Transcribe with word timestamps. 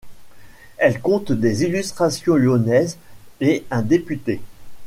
Elle 0.77 0.99
compte 0.99 1.31
des 1.31 1.61
illustrations 1.63 2.35
lyonnaises 2.35 2.97
et 3.39 3.65
un 3.69 3.83
député. 3.83 4.41